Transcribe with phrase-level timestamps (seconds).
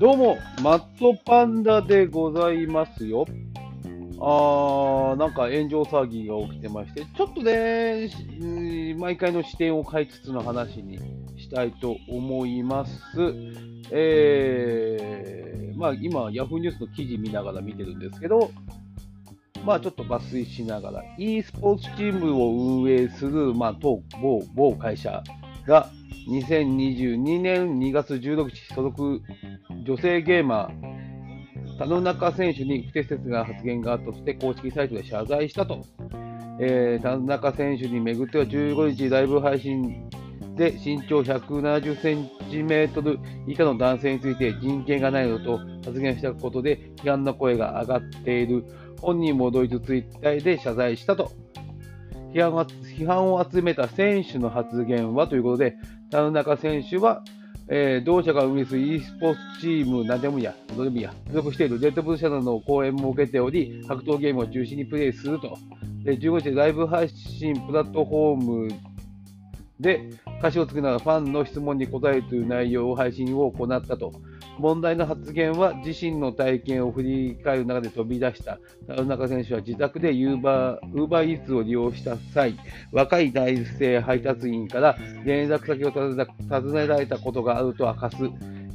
[0.00, 3.26] どうも、マットパンダでございますよ。
[4.18, 8.08] あー、なんか炎上騒ぎが起きてまして、ちょっとね、
[8.96, 10.98] 毎回の視点を変えつつの話に
[11.36, 12.94] したいと思います。
[13.90, 18.50] えー、まあ今、ヤフーニュースの記事見ながら見てるんですけど、
[19.66, 25.22] まあちょっと抜粋しながら、e スポーツチームを運営する、まあ当某某会社
[25.66, 25.90] が、
[26.28, 29.22] 2022年2月16日所属
[29.90, 35.84] 女性ゲーマー、田野中選手に不適切な発言があったとして公式サイトで謝罪したと。
[36.60, 40.08] えー、田中選手に巡っては15日ライブ配信
[40.54, 43.18] で身長170センチメートル
[43.48, 48.64] 以下の男性について人権がないなどと発言したことで批判の声が上がっている。
[49.00, 51.32] 本人も同一ツイッターで謝罪したと。
[52.32, 55.74] 批判を集めた選手の発言はということで、
[56.12, 57.24] 田中選手は、
[57.72, 65.56] えー、同社が運営する e スポーツチーム、何でもいいや、どでもいいや、所属しているジェットブル社などの講演も受けており、格闘ゲームを中心にプレイすると。
[66.02, 68.74] で15日、ライブ配信プラットフォーム
[69.78, 70.10] で
[70.40, 74.12] 歌詞を作りながらファンの質問に答えるという内容を配信を行ったと。
[74.60, 78.58] 問題の発言は自身の体験を振り返る中で飛び出した。
[78.86, 82.54] 田中選手は自宅でユーバーウーバーイーツを利用した際、
[82.92, 88.16] 若い男性配達員から連絡先を尋ねられたことがあると明かす、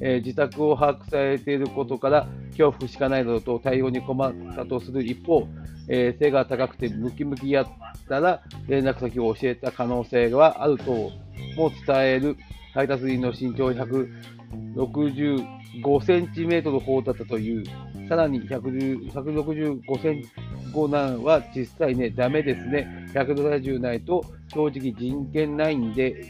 [0.01, 5.03] えー、自宅を把握されていることから恐怖しかないなどと対応に困ったとする。
[5.03, 5.47] 一方、
[5.87, 7.67] えー、背が高くてムキムキやっ
[8.09, 11.11] たら連絡先を教えた可能性はあると
[11.55, 12.35] も伝える。
[12.73, 17.63] 配達員の身長160 5センチメートル砲だったという、
[18.07, 20.29] さらに165センチ
[20.71, 23.07] 後なんは実際ね、ダメですね。
[23.13, 24.23] 170ないと
[24.53, 26.25] 正直人権ないんで、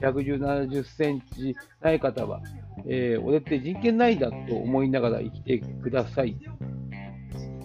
[0.00, 2.40] 170センチない方は、
[2.86, 6.36] えー、俺って人権ないんだと思いながら生きてください。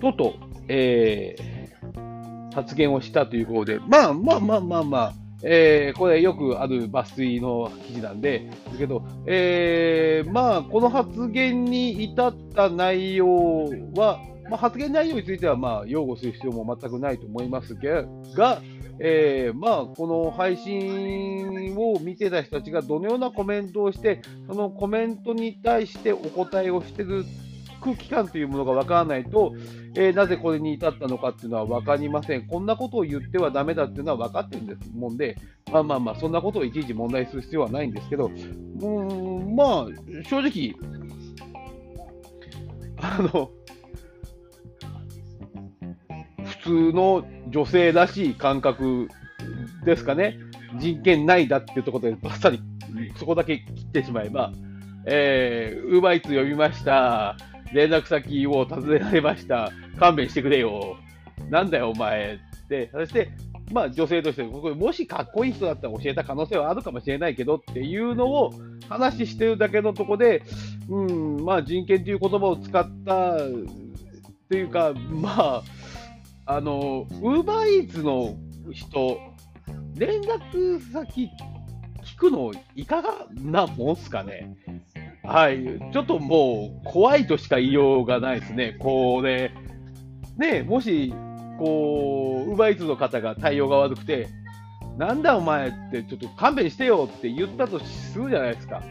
[0.02, 0.36] とと、
[0.68, 5.14] えー、発言をしたということで、まあまあまあまあまあ、
[5.44, 14.20] えー、これよくある抜粋の記事なんで、ですけど、えー、まあ、この発言に至った内容は、
[14.50, 18.62] まあ、発言内容については、まあ、擁護する必要も全くないと思いますが、
[19.02, 27.24] えー、まあ、この配信を見てた人たちがどのようなコメントをして、そのコメントに対してお答えをしてる
[27.80, 29.54] 空気感というものが分からないと、
[29.96, 32.48] えー、なぜこれに至ったのかっていうのは分かりません。
[32.48, 35.38] こんなことを言ってはだめだっていうのは分かってるんですもんで、
[35.72, 38.32] まあまあまあ、そんなことをいちいち問題する必要はないんですけど、
[38.82, 40.76] うん、まあ、正直、
[43.02, 43.52] あの、
[46.46, 49.08] 普通の女性らしい感覚
[49.86, 50.38] ですかね。
[50.78, 52.62] 人権ないだっていうところでばっさり
[53.18, 54.52] そこだけ切ってしまえば、
[55.06, 57.38] えー、ウーバーイーツ呼びました。
[57.74, 59.72] 連絡先を尋ねられました。
[59.98, 60.98] 勘弁してくれよ。
[61.50, 62.40] なんだよ、お前。
[62.68, 63.30] で、そして、
[63.72, 68.54] まあ、女性として、もしかっこいい人だったら教えた可能性はあるかもしれないけどっていうのを
[68.88, 70.44] 話してるだけのとこで、
[70.90, 73.38] うん、まあ、人権という言葉を使った
[74.50, 75.64] というか、まあ、
[76.46, 78.36] あの、ウーバーイーツの
[78.72, 79.20] 人、
[79.96, 81.30] 連絡先
[82.04, 84.56] 聞くのいかがなもんすかね？
[85.30, 85.64] はい、
[85.94, 89.52] ちょっともう怖いとしか言いようがないですね、これ、
[90.38, 91.14] ね、もし、
[91.60, 94.28] こう、ウーバーイーツの方が対応が悪くて、
[94.98, 98.82] なんだお前って、ちょっと勘弁してよって言ったとするじゃないですか。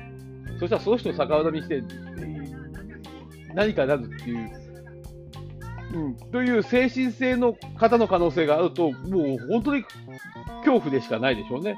[0.60, 1.82] そしたらその人を逆恨みして、
[3.52, 4.50] 何かなるっていう、
[5.94, 9.82] うん、という精神性の方の可能性があると、もう本当に
[10.64, 11.76] 恐怖でしかないでしょうね。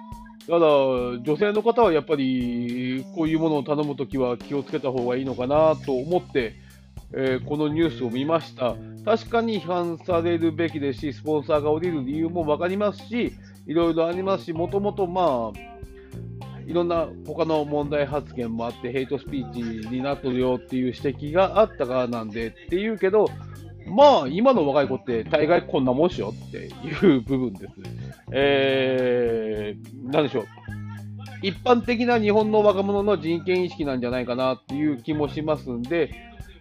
[0.51, 6.57] ただ、女性の方はやっぱり、こういうものを頼むときは気をつけた方がいいのかなと思って、
[7.15, 8.75] えー、このニュースを見ました。
[9.05, 13.33] 確かに批判されるべきですし、スポンサーが降りる理由も分かりますし、
[13.69, 23.27] いろいろありますし、もともとまあ、いろんな他の問題発言もあって、ヘイトスピーチになっとるよっていう指摘があったからなんでっていうけど、
[23.91, 27.75] まあ、今の若い子って大概こんなもんしようっていう部分です。
[28.33, 30.47] えー、なんでしょう。
[31.43, 36.11] 一般的な日本の若者の人権意識なんじゃないかなっていう気もしますんで、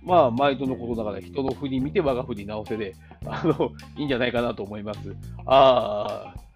[0.04, 2.96] まあ、毎度のことだから人の振り見て我が振り直せで、
[3.26, 5.00] あの、いいんじゃないかなと思います。
[5.46, 6.49] ああ、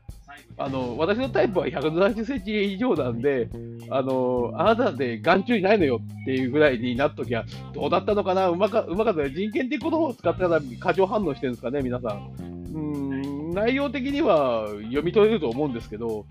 [0.57, 3.49] あの、私のタイプは170センチ以上なんで、
[3.89, 12.53] あの、あなたで眼中にないのよっていうぐらいになっときゃ、どうだったのかなうまか、うまかった人権って言葉を使ったら過剰反応してるんですかね、皆さん。
[12.73, 16.25] うん、内容的には読み取れると思うんですけど、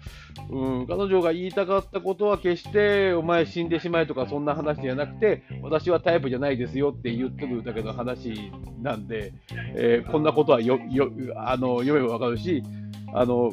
[0.50, 8.50] うん、彼女が言いたかったことは決してお前死んでしまえとかそんな話じゃなくて私はタイプじゃないですよって言ってるだけの話
[8.82, 9.32] なんで、
[9.76, 12.64] えー、こんなことはよよあの読めばわかるし
[13.14, 13.52] あの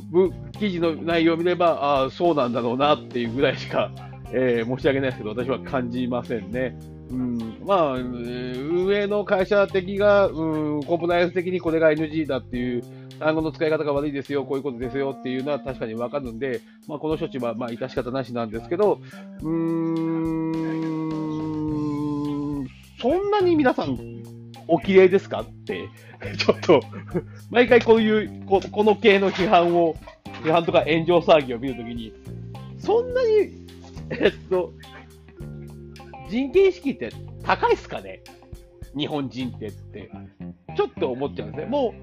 [0.57, 3.91] 記事の内容を見ればああそうなんだろうなっていうぐらいしか、
[4.31, 6.77] えー、申し訳ないですけど私は感じませんね。
[7.11, 12.83] うん、まあ、運営の会社的が、うん、コンプライアンス的にこれが NG だっていう
[13.19, 18.99] 単語の使い方が悪いですよ、こういうことですよっていうのは確かにわかるんで、まあ、この処置はまあ致し方なしなんですけど、
[19.41, 19.49] うー
[22.63, 22.67] ん、
[23.01, 23.97] そんなに皆さん、
[24.69, 25.41] お綺麗ですか？
[25.41, 25.87] って、
[26.37, 26.81] ちょっと
[27.49, 29.95] 毎回こういうこ、この系の批判を、
[30.43, 32.13] 批判とか炎上騒ぎを見るときに、
[32.77, 33.29] そんなに、
[34.11, 34.73] えっと、
[36.29, 37.11] 人権意識って
[37.43, 38.21] 高いっすかね？
[38.95, 40.09] 日本人ってって、
[40.75, 41.69] ちょっと思っちゃうんですね。
[41.69, 41.93] も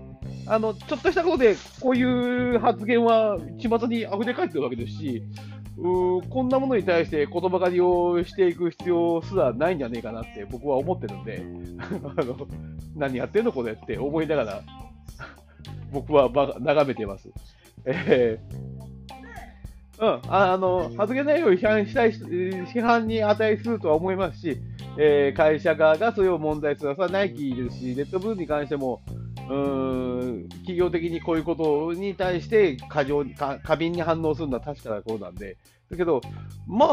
[0.46, 2.02] う、あの、ちょっとしたことで、こうい
[2.56, 5.22] う発言は巷に溢れ返ってるわけですし、
[5.78, 11.43] うこんなものに対して言葉狩りをしていく必要すらないんじゃねえかなって僕は思ってるんで、
[12.17, 12.46] あの
[12.96, 14.62] 何やってんのこれって思いながら、
[15.93, 16.31] 僕は
[16.61, 17.31] 眺めてます。
[17.84, 18.76] えー
[19.99, 24.58] うん、あの発言内容を批判したい批判に値するとは思いますし、
[24.99, 29.00] えー、会社側がそれを問題するのはナイキですし、レッドブルに関しても、
[29.48, 35.56] うん企業的にこういうことに対して過剰に過敏に反応するのは確かなことなんで、
[35.90, 36.20] だけど、
[36.66, 36.90] まあ、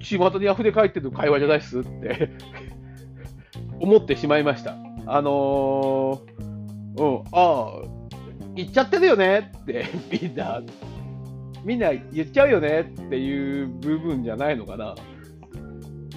[0.00, 2.30] 巷に溢れ返ってる会話じゃないっすって
[3.80, 4.76] 思ってしまいました。
[5.06, 7.82] あのー、うん、ああ、
[8.54, 10.62] 言っちゃってるよねってみんな、
[11.64, 14.94] みんな言っちゃうよねっていう部分じゃないのかな。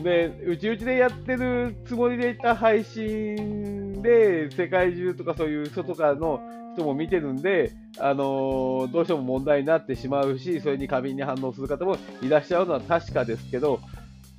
[0.03, 6.41] で、うちうちでやってるつもりでいた配信で、世界中とかそういう外かの
[6.75, 13.79] 人も見てるんで、あのー、どうしても問題になってしまうし、それに過敏に反応する方もいらっしゃるのは確かですけど、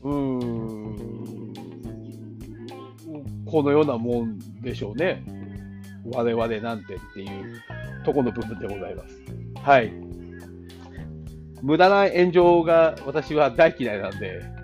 [0.02, 1.52] うーん、
[3.46, 5.24] このようなもんでしょうね。
[6.12, 7.62] 我々なんてっていう
[8.04, 9.16] とこの部分でございます。
[9.62, 9.92] はい。
[11.62, 14.55] 無駄な炎上が私は大嫌いなんで、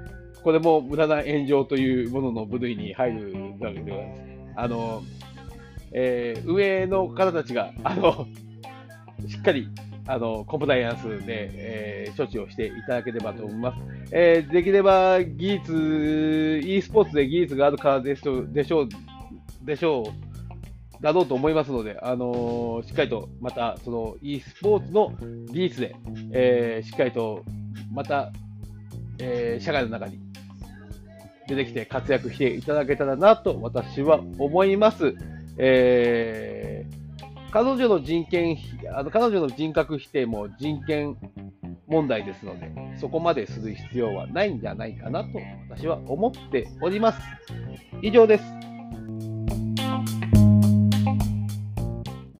[0.43, 4.21] これも無駄な炎上というものの部類に入るわけでございます。
[4.56, 5.03] あの、
[5.93, 8.27] えー、上の方たちが、あの、
[9.29, 9.69] しっかり、
[10.06, 13.79] あの、コンプライアンスで、えー、処置をしていただければと思います。
[14.11, 18.89] えー、できれば技術、e スポーツで技術があるからでしょう、でしょう、
[19.65, 25.12] でしょうだろうと思いますので、あのー、しっかりとまたその e スポーツの
[25.53, 25.97] 技術で、
[26.33, 27.44] えー、しっかりと
[27.93, 28.33] また、
[29.19, 30.31] えー、社会の中に
[31.47, 35.15] 出てきて活躍していただけたらなと私は思います。
[35.59, 38.56] えー、彼女の人権、
[38.94, 41.17] あの彼女の人格否定も人権
[41.87, 47.21] 問題ですので、そこまでする必要はないんじゃないかなと私は思っております。
[48.00, 48.62] 以上です。